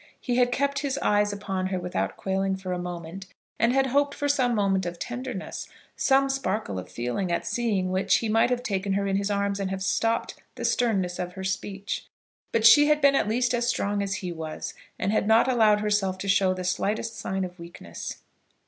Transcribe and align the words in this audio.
He 0.19 0.37
had 0.37 0.51
kept 0.51 0.79
his 0.79 0.97
eyes 1.03 1.31
upon 1.31 1.67
her 1.67 1.77
without 1.79 2.17
quailing 2.17 2.55
for 2.55 2.73
a 2.73 2.79
moment, 2.79 3.27
and 3.59 3.71
had 3.71 3.85
hoped 3.93 4.15
for 4.15 4.27
some 4.27 4.55
moment 4.55 4.83
of 4.87 4.97
tenderness, 4.97 5.69
some 5.95 6.27
sparkle 6.27 6.79
of 6.79 6.89
feeling, 6.89 7.31
at 7.31 7.45
seeing 7.45 7.91
which 7.91 8.15
he 8.15 8.27
might 8.27 8.49
have 8.49 8.63
taken 8.63 8.93
her 8.93 9.05
in 9.05 9.17
his 9.17 9.29
arms 9.29 9.59
and 9.59 9.69
have 9.69 9.83
stopped 9.83 10.41
the 10.55 10.65
sternness 10.65 11.19
of 11.19 11.33
her 11.33 11.43
speech. 11.43 12.07
But 12.51 12.65
she 12.65 12.87
had 12.87 12.99
been 12.99 13.13
at 13.13 13.29
least 13.29 13.53
as 13.53 13.67
strong 13.67 14.01
as 14.01 14.15
he 14.25 14.31
was, 14.31 14.73
and 14.97 15.11
had 15.11 15.27
not 15.27 15.47
allowed 15.47 15.81
herself 15.81 16.17
to 16.17 16.27
show 16.27 16.55
the 16.55 16.63
slightest 16.63 17.15
sign 17.19 17.43
of 17.43 17.59
weakness. 17.59 18.23